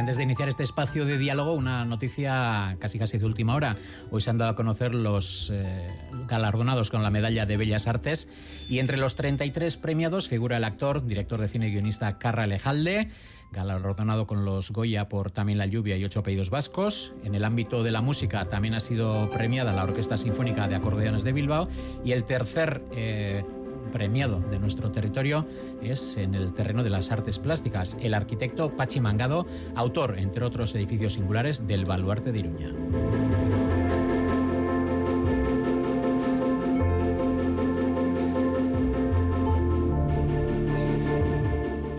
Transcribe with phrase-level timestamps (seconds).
[0.00, 3.76] antes de iniciar este espacio de diálogo, una noticia casi casi de última hora.
[4.10, 5.90] Hoy se han dado a conocer los eh,
[6.26, 8.28] galardonados con la medalla de Bellas Artes
[8.70, 13.08] y entre los 33 premiados figura el actor, director de cine y guionista Carra Lejalde
[13.52, 17.12] galardonado con los Goya por También la lluvia y ocho apellidos vascos.
[17.24, 21.24] En el ámbito de la música también ha sido premiada la Orquesta Sinfónica de Acordeones
[21.24, 21.68] de Bilbao
[22.04, 23.42] y el tercer eh,
[23.90, 25.46] premiado de nuestro territorio
[25.82, 30.74] es en el terreno de las artes plásticas, el arquitecto Pachi Mangado, autor, entre otros
[30.74, 33.59] edificios singulares, del Baluarte de Iruña.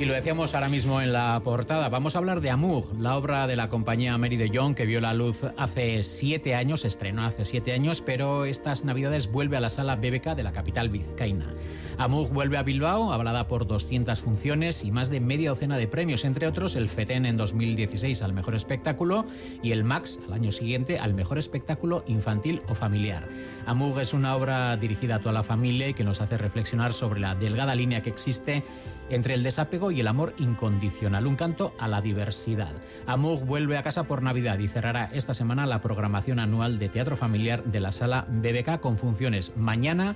[0.02, 1.88] Y lo decíamos ahora mismo en la portada.
[1.88, 5.00] Vamos a hablar de Amour, la obra de la compañía Mary de Jong que vio
[5.00, 9.70] la luz hace siete años, estrenó hace siete años, pero estas navidades vuelve a la
[9.70, 11.54] sala BBK de la capital vizcaína.
[12.00, 16.26] Amour vuelve a Bilbao, avalada por 200 funciones y más de media docena de premios,
[16.26, 19.28] entre otros el FETEN en 2016 al mejor espectáculo
[19.62, 23.30] y el MAX al año siguiente al mejor espectáculo infantil o familiar.
[23.68, 27.20] Amour es una obra dirigida a toda la familia y que nos hace reflexionar sobre
[27.20, 28.64] la delgada línea que existe
[29.12, 32.72] entre el desapego y el amor incondicional, un canto a la diversidad.
[33.06, 37.16] Amour vuelve a casa por Navidad y cerrará esta semana la programación anual de teatro
[37.16, 40.16] familiar de la sala BBK con funciones mañana,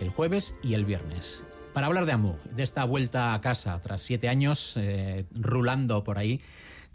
[0.00, 1.42] el jueves y el viernes.
[1.72, 6.16] Para hablar de Amour, de esta vuelta a casa tras siete años eh, rulando por
[6.16, 6.40] ahí,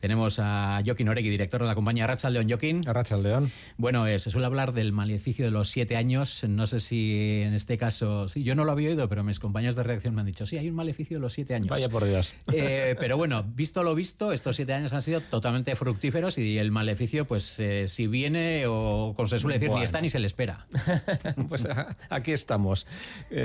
[0.02, 2.50] tenemos a Joaquín Oregui, director de la compañía Racha León.
[2.50, 2.82] Joaquín.
[2.82, 3.52] Racha León.
[3.78, 6.44] Bueno, eh, se suele hablar del maleficio de los siete años.
[6.44, 9.76] No sé si en este caso, sí, yo no lo había oído, pero mis compañeros
[9.76, 11.68] de redacción me han dicho, sí, hay un maleficio de los siete años.
[11.68, 12.34] Vaya por Dios.
[12.52, 16.72] Eh, pero bueno, visto lo visto, estos siete años han sido totalmente fructíferos y el
[16.72, 20.26] maleficio, pues eh, si viene o como se suele decir, ni está ni se le
[20.26, 20.66] espera.
[21.48, 21.68] pues
[22.10, 22.88] aquí estamos,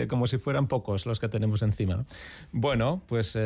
[0.09, 2.07] como si fueran pocos los que tenemos encima.
[2.51, 3.39] Bueno, pues,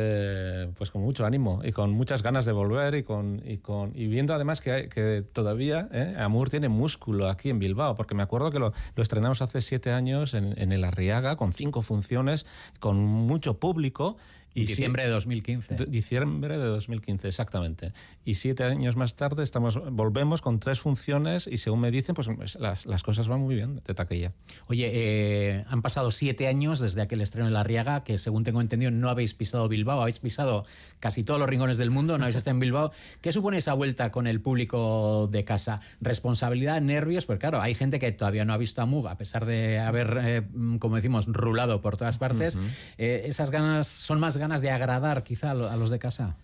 [0.77, 5.23] pues con mucho ánimo y con muchas ganas de volver y y, viendo además que,
[5.33, 6.15] todavía ¿eh?
[6.17, 9.91] Amur tiene músculo aquí en Bilbao, porque me acuerdo que lo, lo estrenamos hace siete
[9.91, 12.45] años en, en, el Arriaga, con cinco funciones,
[12.79, 14.17] con mucho público,
[14.53, 15.85] y diciembre de 2015.
[15.87, 17.93] Diciembre de 2015, exactamente.
[18.25, 22.29] Y siete años más tarde estamos, volvemos con tres funciones y según me dicen, pues,
[22.35, 24.33] pues las, las cosas van muy bien de taquilla.
[24.67, 28.61] Oye, eh, han pasado siete años desde aquel estreno en La Riaga, que según tengo
[28.61, 30.65] entendido no habéis pisado Bilbao, habéis pisado
[30.99, 32.91] casi todos los rincones del mundo, no habéis estado en Bilbao.
[33.21, 35.81] ¿Qué supone esa vuelta con el público de casa?
[36.01, 37.25] ¿Responsabilidad, nervios?
[37.25, 40.19] Pues claro, hay gente que todavía no ha visto a Mug, a pesar de haber,
[40.21, 40.41] eh,
[40.79, 42.55] como decimos, rulado por todas partes.
[42.55, 42.69] Uh -huh.
[42.97, 46.35] eh, esas ganas son más ganas de agradar quizá a los de casa?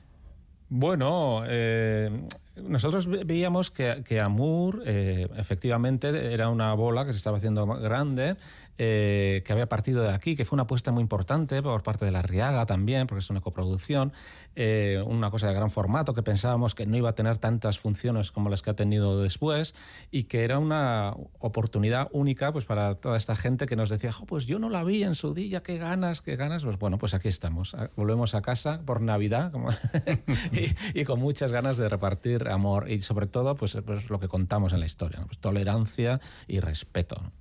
[0.69, 2.09] Bueno, eh,
[2.55, 8.35] nosotros veíamos que, Amur eh, efectivamente era una bola que se estaba haciendo grande,
[8.77, 12.11] eh, que había partido de aquí, que fue una apuesta muy importante por parte de
[12.11, 14.13] la Riaga también, porque es una coproducción,
[14.55, 18.31] eh, una cosa de gran formato que pensábamos que no iba a tener tantas funciones
[18.31, 19.73] como las que ha tenido después
[20.11, 24.25] y que era una oportunidad única pues para toda esta gente que nos decía, oh,
[24.25, 26.63] pues yo no la vi en su día, qué ganas, qué ganas.
[26.63, 29.69] Pues bueno, pues aquí estamos, volvemos a casa por Navidad como
[30.51, 34.27] y, y, con muchas ganas de repartir amor y sobre todo pues, pues lo que
[34.27, 35.27] contamos en la historia, ¿no?
[35.27, 37.31] pues tolerancia y respeto.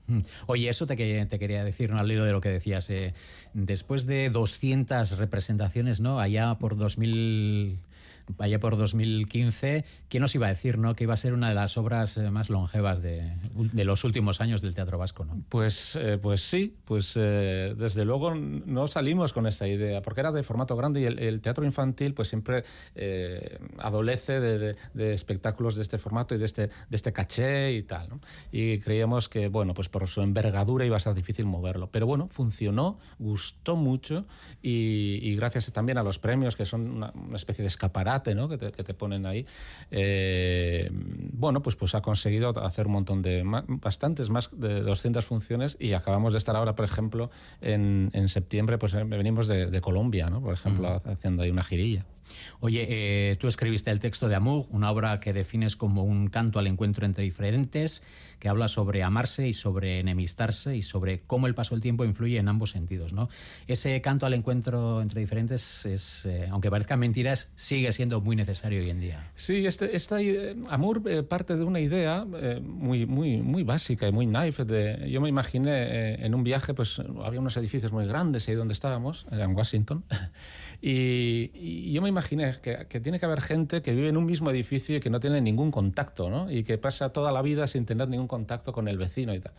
[0.47, 1.99] Oye, eso te, te quería decir, ¿no?
[1.99, 3.15] al hilo de lo que decías, eh,
[3.55, 6.21] después de 200 representaciones, ¿no?
[6.21, 7.79] allá por 2000
[8.39, 10.95] allá por 2015, ¿quién nos iba a decir no?
[10.95, 14.41] que iba a ser una de las obras eh, más longevas de, de los últimos
[14.41, 15.25] años del teatro vasco?
[15.25, 15.43] ¿no?
[15.49, 20.33] Pues, eh, pues sí, pues eh, desde luego no salimos con esa idea, porque era
[20.33, 22.65] de formato grande y el, el teatro infantil pues siempre
[22.95, 27.73] eh, adolece de, de, de, espectáculos de este formato y de este, de este caché
[27.73, 28.09] y tal.
[28.09, 28.21] ¿no?
[28.53, 31.91] Y creíamos que, bueno, pues por su envergadura iba a ser difícil moverlo.
[31.91, 34.27] Pero bueno, funcionó, gustó mucho
[34.63, 38.49] y, y gracias también a los premios, que son una, una especie de escaparate ¿no?
[38.49, 39.47] que, te, que, te, ponen ahí,
[39.91, 45.77] eh, bueno, pues, pues ha conseguido hacer un montón de, bastantes más de 200 funciones
[45.79, 47.31] y acabamos de estar ahora, por ejemplo,
[47.61, 50.41] en, en septiembre, pues venimos de, de Colombia, ¿no?
[50.41, 51.13] por ejemplo, uh -huh.
[51.13, 52.07] haciendo ahí una girilla.
[52.61, 56.59] Oye, eh, tú escribiste el texto de Amour, una obra que defines como un canto
[56.59, 58.03] al encuentro entre diferentes,
[58.39, 62.39] que habla sobre amarse y sobre enemistarse y sobre cómo el paso del tiempo influye
[62.39, 63.13] en ambos sentidos.
[63.13, 63.29] ¿no?
[63.67, 68.81] Ese canto al encuentro entre diferentes, es, eh, aunque parezcan mentiras, sigue siendo muy necesario
[68.83, 69.31] hoy en día.
[69.35, 72.27] Sí, este, esta eh, eh, parte de una idea
[72.63, 74.27] muy, muy, muy básica y muy.
[74.27, 78.73] De, yo me imaginé en un viaje, pues había unos edificios muy grandes ahí donde
[78.73, 80.05] estábamos, en Washington,
[80.81, 84.27] y, y yo me imaginé que, que, tiene que haber gente que vive en un
[84.27, 86.51] mismo edificio y que no tiene ningún contacto, ¿no?
[86.51, 89.53] Y que pasa toda la vida sin tener ningún contacto con el vecino y tal.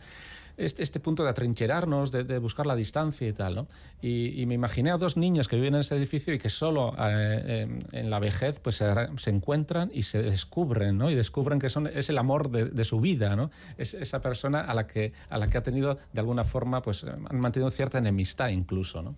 [0.56, 3.54] este, este, punto de atrincherarnos, de, buscar la distancia y tal.
[3.54, 3.68] ¿no?
[4.02, 7.68] Y, me imaginé a dos niños que viven en ese edificio y que solo eh,
[7.92, 11.10] en la vejez pues, se, encuentran y se descubren, ¿no?
[11.10, 13.50] y descubren que son, es el amor de, su vida, ¿no?
[13.76, 17.04] es esa persona a la, que, a la que ha tenido de alguna forma, pues
[17.04, 19.02] han mantenido cierta enemistad incluso.
[19.02, 19.14] ¿no?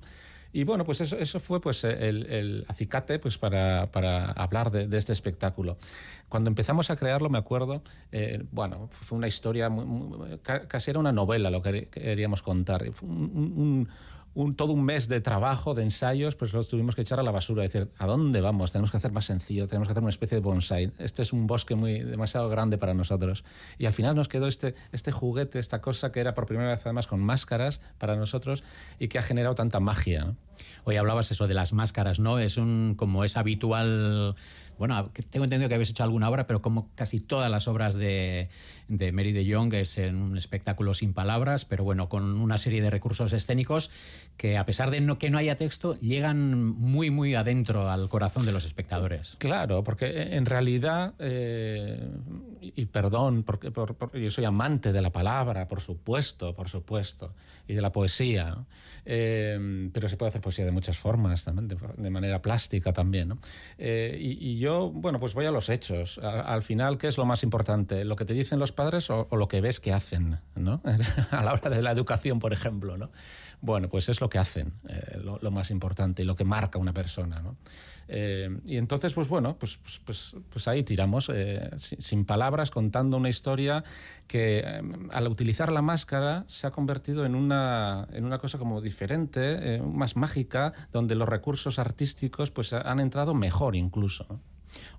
[0.52, 5.12] Y bueno, pues eso, eso fue pues el, acicate pues para, para hablar de, este
[5.12, 5.79] espectáculo.
[6.29, 7.82] Cuando empezamos a crearlo, me acuerdo,
[8.12, 9.70] eh, bueno, fue una historia,
[10.43, 12.85] casi era una novela lo que queríamos contar.
[14.56, 17.62] Todo un mes de trabajo, de ensayos, pues lo tuvimos que echar a la basura.
[17.62, 18.73] Decir, ¿a dónde vamos?
[18.73, 20.93] Tenemos que hacer más sencillo, tenemos que hacer una especie de bonsai.
[20.99, 23.44] Este es un bosque muy demasiado grande para nosotros.
[23.79, 26.81] Y al final nos quedó este, este juguete, esta cosa que era por primera vez
[26.87, 28.62] además con máscaras para nosotros
[28.99, 30.35] y que ha generado tanta magia.
[30.85, 32.38] Hoy hablabas eso de las máscaras, ¿no?
[32.38, 34.37] Es un, como es habitual
[34.81, 38.49] bueno, tengo entendido que habéis hecho alguna obra, pero como casi todas las obras de,
[38.88, 42.88] de Mary de Jong es un espectáculo sin palabras, pero bueno, con una serie de
[42.88, 43.91] recursos escénicos
[44.38, 48.53] que a pesar de que no haya texto, llegan muy, muy adentro al corazón de
[48.53, 49.37] los espectadores.
[49.38, 52.09] Claro, porque en realidad, eh,
[52.62, 53.71] y perdón, porque
[54.15, 57.35] yo soy amante de la palabra, por supuesto, por supuesto,
[57.69, 58.65] y de la poesía,
[59.05, 63.29] eh, pero se puede hacer poesía de muchas formas, también, de, manera plástica también.
[63.29, 63.38] ¿no?
[63.79, 66.19] Eh, y, yo, bueno, pues voy a los hechos.
[66.19, 68.05] al final, ¿qué es lo más importante?
[68.05, 70.38] ¿Lo que te dicen los padres o, lo que ves que hacen?
[70.55, 70.81] ¿no?
[71.31, 72.96] a la hora de la educación, por ejemplo.
[72.96, 73.11] ¿no?
[73.61, 76.93] Bueno, pues es lo que hacen, eh, lo, más importante y lo que marca una
[76.93, 77.40] persona.
[77.40, 77.56] ¿no?
[78.08, 83.19] Eh, y entonces, pues bueno, pues, pues, pues, pues ahí tiramos, eh, sin, palabras, contando
[83.19, 83.84] una historia
[84.26, 84.64] que
[85.12, 90.17] al utilizar la máscara se ha convertido en una, en una cosa como diferente, más
[90.17, 94.40] mágica, donde los recursos artísticos pues han entrado mejor incluso.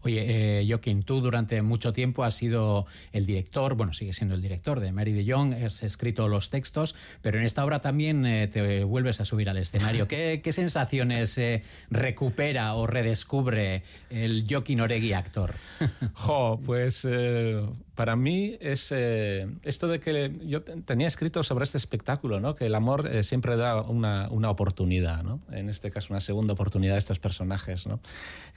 [0.04, 4.42] Oye, eh, Joaquín, tú durante mucho tiempo has sido el director, bueno, sigue siendo el
[4.42, 8.48] director de Mary de Jong, has escrito los textos, pero en esta obra también eh,
[8.48, 10.08] te vuelves a subir al escenario.
[10.08, 15.56] ¿Qué, sensaciones eh, recupera o redescubre el Joaquín Oregui actor?
[16.14, 17.62] jo, pues eh,
[17.96, 22.56] para mí es esto de que yo tenía escrito sobre este espectáculo, ¿no?
[22.56, 25.40] que el amor siempre da una, una, oportunidad, ¿no?
[25.52, 28.00] en este caso una segunda oportunidad a estos personajes ¿no?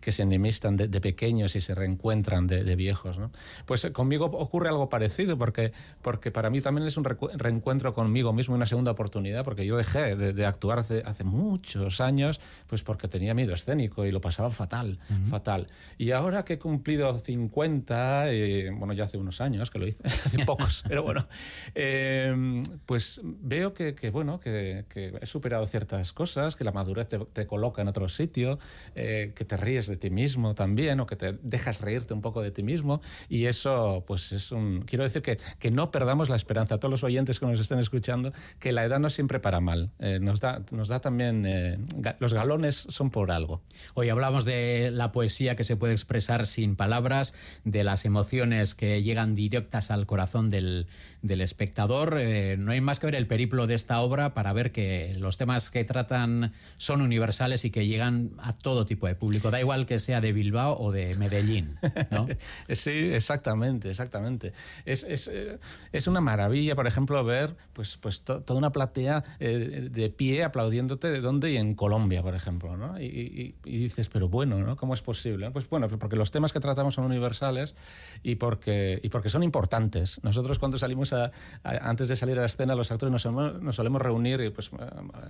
[0.00, 3.18] que se enemistan de, de pequeños y se reencuentran de, viejos.
[3.18, 3.30] ¿no?
[3.66, 5.72] Pues eh, conmigo ocurre algo parecido, porque,
[6.02, 10.16] porque para mí también es un reencuentro conmigo mismo, una segunda oportunidad, porque yo dejé
[10.16, 14.98] de, actuar hace, hace, muchos años, pues porque tenía miedo escénico y lo pasaba fatal,
[15.30, 15.66] fatal.
[15.96, 20.02] Y ahora que he cumplido 50, y, bueno, ya hace unos años que lo hice,
[20.04, 21.26] hace pocos, pero bueno,
[21.74, 27.08] em, pues veo que, que bueno, que, que, he superado ciertas cosas, que la madurez
[27.08, 28.58] te, te coloca en otro sitio,
[28.94, 32.42] eh, que te ríes de ti mismo también o que te dejas reírte un poco
[32.42, 34.82] de ti mismo y eso pues es un...
[34.82, 36.76] Quiero decir que, que no perdamos la esperanza.
[36.76, 39.90] A todos los oyentes que nos estén escuchando, que la edad no siempre para mal,
[39.98, 41.44] eh, nos, da, nos da también...
[41.46, 41.78] Eh,
[42.18, 43.62] los galones son por algo.
[43.94, 47.34] Hoy hablamos de la poesía que se puede expresar sin palabras,
[47.64, 50.86] de las emociones que llegan directas al corazón del,
[51.22, 52.18] del espectador.
[52.18, 55.38] Eh, no hay más que ver el periplo de esta obra para ver que los
[55.38, 59.50] temas que tratan son universales y que llegan a todo tipo de público.
[59.50, 61.76] Da igual que sea de Bilbao o de Medellín.
[62.68, 64.52] sí, exactamente, exactamente.
[64.84, 65.58] Es, es, eh,
[65.92, 71.10] es, una maravilla, por ejemplo, ver pues, pues toda una platea eh, de pie aplaudiéndote
[71.10, 72.76] de dónde y en Colombia, por ejemplo.
[72.76, 73.00] ¿no?
[73.00, 74.76] Y, dices, pero bueno, ¿no?
[74.76, 75.50] ¿cómo es posible?
[75.50, 77.74] Pues bueno, porque los temas que tratamos son universales
[78.22, 80.18] y porque, y porque son importantes.
[80.22, 81.14] Nosotros cuando salimos
[81.62, 84.86] antes de salir a la escena, los actores nos, solemos reunir y pues eh,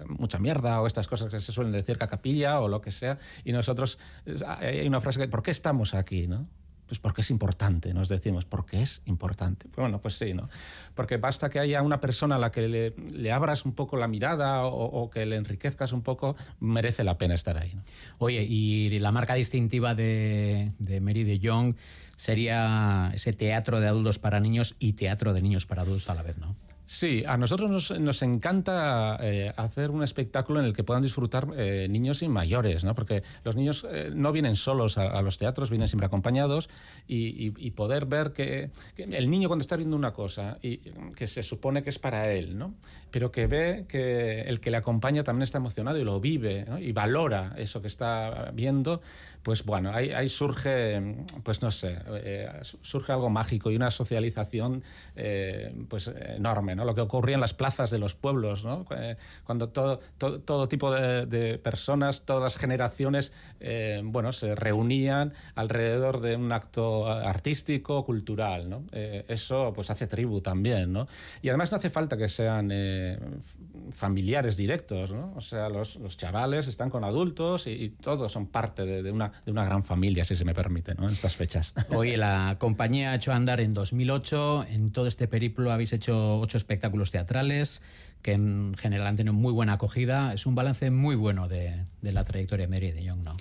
[0.07, 3.51] mucha mierda o estas cosas que se suelen decir, cacapilla o lo que sea, y
[3.51, 3.99] nosotros,
[4.47, 6.29] hay una frase que, ¿por qué estamos aquí?
[6.29, 6.47] ¿no?
[6.87, 9.69] Pues porque es importante, nos decimos, porque es importante.
[9.77, 10.49] Bueno, pues sí, ¿no?
[10.95, 14.65] Porque basta que haya una persona a la que le, abras un poco la mirada
[14.67, 17.75] o, que le enriquezcas un poco, merece la pena estar ahí.
[18.19, 21.75] Oye, y la marca distintiva de, de Mary de Jong
[22.17, 26.23] sería ese teatro de adultos para niños y teatro de niños para adultos a la
[26.23, 26.55] vez, ¿no?
[26.87, 31.87] Sí, a nosotros nos, encanta eh, hacer un espectáculo en el que puedan disfrutar eh,
[31.89, 32.95] niños y mayores, ¿no?
[32.95, 36.69] porque los niños eh, no vienen solos a, los teatros, vienen siempre acompañados
[37.09, 40.79] y, poder ver que, el niño cuando está viendo una cosa y
[41.17, 42.75] que se supone que es para él, ¿no?
[43.11, 46.93] pero que ve que el que le acompaña también está emocionado y lo vive y
[46.93, 49.01] valora eso que está viendo,
[49.43, 51.99] pues bueno, ahí, surge, pues no sé,
[52.83, 54.83] surge algo mágico y una socialización
[55.89, 56.85] pues enorme ¿no?
[56.85, 58.87] Lo que ocurría en las plazas de los pueblos, ¿no?
[58.97, 66.21] Eh, cuando todo, todo, tipo de, personas, todas las generaciones, eh, bueno, se reunían alrededor
[66.21, 68.85] de un acto artístico, cultural, ¿no?
[68.93, 71.07] Eh, eso, pues, hace tribu también, ¿no?
[71.43, 72.73] Y además no hace falta que sean
[73.91, 75.33] familiares directos, ¿no?
[75.37, 79.53] O sea, los, los chavales están con adultos y, todos son parte de, una, de
[79.53, 81.07] una gran familia, si se me permite, ¿no?
[81.07, 81.75] En estas fechas.
[81.91, 84.67] Oye, la compañía ha hecho andar en 2008.
[84.69, 87.83] En todo este periplo habéis hecho ocho espectáculos teatrales
[88.23, 90.33] que en general han tenido muy buena acogida.
[90.33, 93.37] Es un balance muy bueno de, la trayectoria de Mary de Young, ¿no?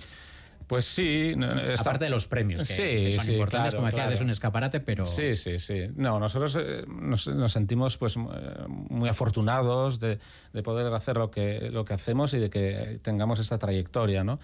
[0.66, 1.34] Pues sí.
[1.78, 5.06] Aparte de los premios, que, son importantes, como decías, es un escaparate, pero...
[5.06, 5.88] Sí, sí, sí.
[5.96, 10.18] No, nosotros eh, nos, sentimos pues muy afortunados de,
[10.52, 14.38] de, poder hacer lo que, lo que hacemos y de que tengamos esta trayectoria, ¿no?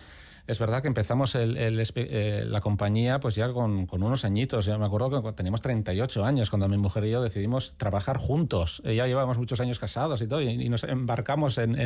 [0.50, 4.66] es verdad que empezamos eh, la compañía pues ya con, unos añitos.
[4.66, 8.82] Ya me acuerdo que teníamos 38 años cuando mi mujer y yo decidimos trabajar juntos.
[8.84, 11.76] Ya llevábamos muchos años casados y todo, y, nos embarcamos en,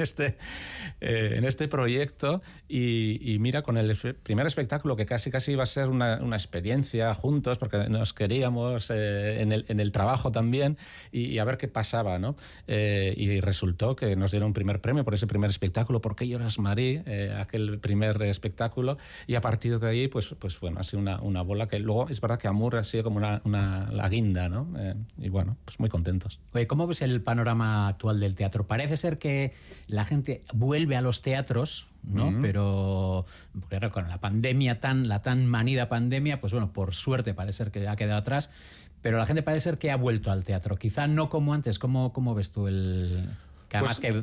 [0.00, 0.36] este,
[1.00, 2.42] eh, en este proyecto.
[2.68, 7.58] Y, mira, con el primer espectáculo, que casi casi iba a ser una, experiencia juntos,
[7.58, 10.78] porque nos queríamos eh, en, el, trabajo también,
[11.10, 12.18] y, a ver qué pasaba.
[12.18, 12.36] ¿no?
[12.66, 17.02] y resultó que nos dieron un primer premio por ese primer espectáculo, porque lloras Marí?
[17.38, 21.42] aquel primer espectáculo y a partir de ahí, pues, pues bueno, ha sido una, una
[21.42, 24.68] bola que luego es verdad que Amur ha sido como una, una la guinda, ¿no?
[24.78, 26.40] Eh, y bueno, pues muy contentos.
[26.52, 28.66] Oye, ¿cómo ves el panorama actual del teatro?
[28.66, 29.52] Parece ser que
[29.86, 32.34] la gente vuelve a los teatros, ¿no?
[32.40, 33.26] Pero
[33.68, 37.70] porque con la pandemia tan, la tan manida pandemia, pues bueno, por suerte parece ser
[37.70, 38.50] que ha quedado atrás.
[39.02, 40.76] Pero la gente parece ser que ha vuelto al teatro.
[40.76, 41.78] Quizá no como antes.
[41.78, 43.28] ¿Cómo, cómo ves tú el,
[43.70, 44.14] que además pues,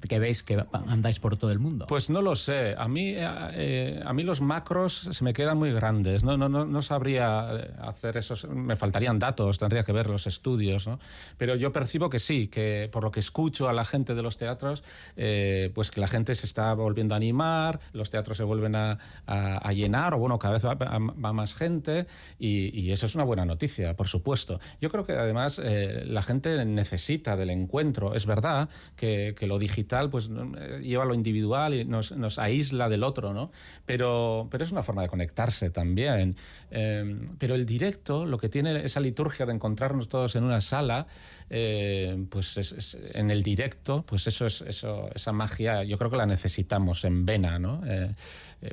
[0.00, 1.86] que, que, veis que andáis por todo el mundo.
[1.88, 2.74] Pues no lo sé.
[2.76, 6.24] A mí, eh, a mí los macros se me quedan muy grandes.
[6.24, 8.46] No, no, no, no, sabría eh, hacer esos.
[8.48, 10.86] Me faltarían datos, tendría que ver los estudios.
[10.86, 11.00] ¿no?
[11.38, 14.36] Pero yo percibo que sí, que por lo que escucho a la gente de los
[14.36, 14.84] teatros,
[15.16, 18.98] eh, pues que la gente se está volviendo a animar, los teatros se vuelven a,
[19.24, 22.06] a, llenar, o bueno, cada vez va, va más gente,
[22.38, 24.60] y, y, eso es una buena noticia, por supuesto.
[24.82, 28.14] Yo creo que además la gente necesita del encuentro.
[28.14, 33.32] Es verdad que, lo digital pues eh, lleva lo individual y nos, aísla del otro,
[33.32, 33.50] ¿no?
[33.86, 36.36] Pero, pero es una forma de conectarse también.
[36.70, 41.06] Em, pero el directo, lo que tiene esa liturgia de encontrarnos todos en una sala,
[41.50, 46.26] eh, pues en el directo, pues eso es eso, esa magia, yo creo que la
[46.26, 47.82] necesitamos en vena, ¿no?
[47.86, 48.14] Eh,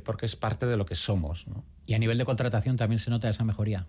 [0.04, 1.46] porque es parte de lo que somos.
[1.86, 3.88] Y a nivel de contratación también se nota esa mejoría.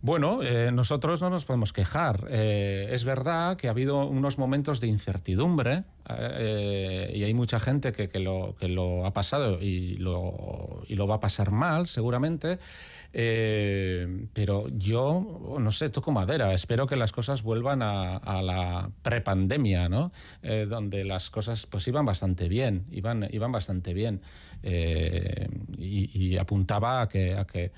[0.00, 2.28] Bueno, eh, nosotros no nos podemos quejar.
[2.30, 7.92] Eh, es verdad que ha habido unos momentos de incertidumbre eh, y hay mucha gente
[7.92, 12.60] que, lo, que lo ha pasado y lo, va a pasar mal, seguramente.
[13.12, 16.54] pero yo, no sé, toco madera.
[16.54, 20.12] Espero que las cosas vuelvan a, la prepandemia, ¿no?
[20.68, 24.20] donde las cosas pues iban bastante bien, iban, iban bastante bien.
[24.62, 27.72] Y, apuntaba a a que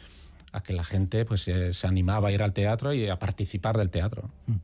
[0.52, 3.76] a que la gente pues, eh, se animaba a ir al teatro y a participar
[3.76, 4.30] del teatro.
[4.46, 4.54] Mm.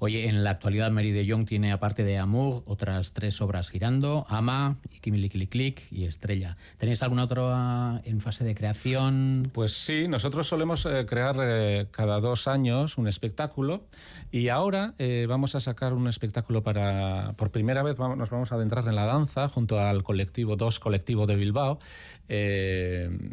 [0.00, 4.26] Oye, en la actualidad Mary de Jong tiene, aparte de Amour, otras tres obras girando,
[4.28, 6.56] Ama, Click y Estrella.
[6.78, 9.50] ¿Tenéis alguna otra en fase de creación?
[9.52, 13.84] Pues sí, nosotros solemos eh, crear eh, cada dos años un espectáculo
[14.32, 14.94] y ahora
[15.28, 19.06] vamos a sacar un espectáculo para, por primera vez nos vamos a adentrar en la
[19.06, 21.78] danza junto al colectivo, dos colectivo de Bilbao
[22.28, 22.34] y,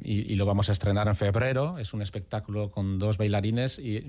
[0.03, 1.79] y lo vamos a estrenar en febrero.
[1.79, 4.05] Es un espectáculo con dos bailarines y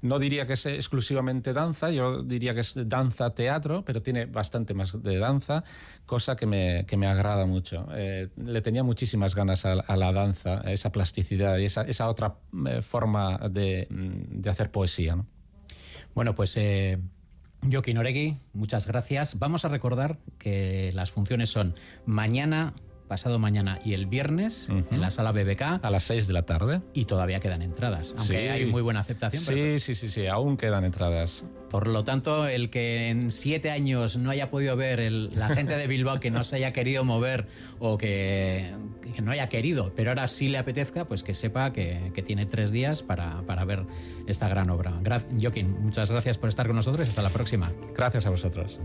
[0.00, 5.02] no diría que es exclusivamente danza, yo diría que es danza-teatro, pero tiene bastante más
[5.02, 5.64] de danza,
[6.06, 7.86] cosa que me, que me agrada mucho.
[7.92, 12.82] Eh, le tenía muchísimas ganas a, la danza, esa plasticidad y esa, esa otra eh,
[12.82, 15.16] forma de, de, hacer poesía.
[15.16, 15.26] ¿no?
[16.14, 16.56] Bueno, pues...
[16.56, 16.98] Eh...
[17.70, 17.96] Joaquín
[18.54, 19.38] muchas gracias.
[19.38, 21.74] Vamos a recordar que las funciones son
[22.06, 22.74] mañana
[23.08, 25.84] pasado mañana y el viernes en la sala BBK.
[25.84, 26.80] A las 6 de la tarde.
[26.94, 29.42] Y todavía quedan entradas, aunque hay muy buena aceptación.
[29.42, 31.44] Sí, sí, sí, sí, aún quedan entradas.
[31.70, 35.86] Por lo tanto, el que en siete años no haya podido ver la gente de
[35.86, 37.46] Bilbao que no se haya querido mover
[37.78, 38.74] o que,
[39.22, 43.02] no haya querido, pero ahora sí le apetezca, pues que sepa que, tiene tres días
[43.02, 43.84] para, para, ver
[44.26, 44.92] esta gran obra.
[45.40, 47.72] Joaquín, muchas gracias por estar con nosotros y hasta la próxima.
[47.96, 48.78] Gracias a vosotros.